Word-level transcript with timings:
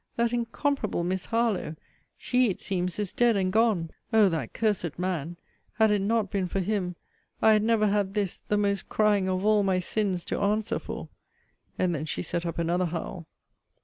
that 0.15 0.33
incomparable 0.33 1.03
Miss 1.03 1.27
Harlowe! 1.27 1.75
she, 2.17 2.49
it 2.49 2.59
seems, 2.59 2.97
is 2.97 3.13
dead 3.13 3.35
and 3.37 3.53
gone! 3.53 3.91
O 4.11 4.29
that 4.29 4.51
cursed 4.51 4.97
man! 4.97 5.37
Had 5.73 5.91
it 5.91 6.01
not 6.01 6.31
been 6.31 6.47
for 6.47 6.59
him! 6.59 6.95
I 7.39 7.53
had 7.53 7.61
never 7.61 7.85
had 7.85 8.15
this, 8.15 8.41
the 8.47 8.57
most 8.57 8.89
crying 8.89 9.29
of 9.29 9.45
all 9.45 9.61
my 9.61 9.79
sins, 9.79 10.25
to 10.25 10.41
answer 10.41 10.79
for! 10.79 11.09
And 11.77 11.93
then 11.93 12.05
she 12.05 12.23
set 12.23 12.47
up 12.47 12.57
another 12.57 12.85
howl. 12.87 13.27